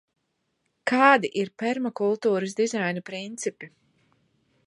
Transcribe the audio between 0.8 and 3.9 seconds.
Kādi ir permakultūras dizaina principi?